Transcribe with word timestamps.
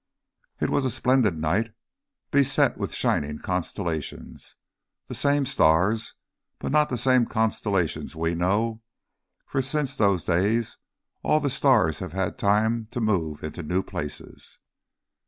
It 0.59 0.71
was 0.71 0.83
a 0.83 0.89
splendid 0.89 1.37
night, 1.37 1.75
beset 2.31 2.75
with 2.75 2.91
shining 2.95 3.37
constellations, 3.37 4.55
the 5.07 5.13
same 5.13 5.45
stars, 5.45 6.15
but 6.57 6.71
not 6.71 6.89
the 6.89 6.97
same 6.97 7.27
constellations 7.27 8.15
we 8.15 8.33
know, 8.33 8.81
for 9.45 9.61
since 9.61 9.95
those 9.95 10.23
days 10.23 10.77
all 11.21 11.39
the 11.39 11.51
stars 11.51 11.99
have 11.99 12.13
had 12.13 12.39
time 12.39 12.87
to 12.89 12.99
move 12.99 13.43
into 13.43 13.61
new 13.61 13.83
places. 13.83 14.57